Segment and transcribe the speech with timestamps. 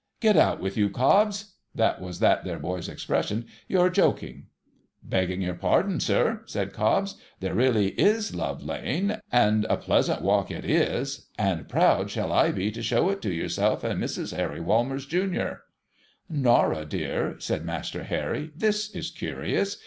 [0.19, 1.43] 'Get out with you, Cobbs!
[1.43, 1.45] '■—
[1.75, 4.47] that was that there boy's expres sion, —'you're joking.''
[5.03, 9.19] Begging your pardon, sir,' says Cobbs,' there really is Love lane.
[9.31, 13.31] And a pleasant walk it is, and proud shall I be to show it to
[13.31, 14.35] yourself and Mrs.
[14.35, 15.61] Harry \\ 'aimers, Junior.''
[16.27, 19.77] Norah, dear,' said Master Harry,' this is curious.